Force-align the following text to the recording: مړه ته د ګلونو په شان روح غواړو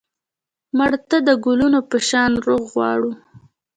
مړه 0.77 0.97
ته 1.09 1.17
د 1.27 1.29
ګلونو 1.45 1.79
په 1.89 1.97
شان 2.07 2.31
روح 2.45 2.61
غواړو 2.73 3.11